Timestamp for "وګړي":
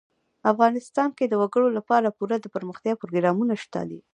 1.41-1.69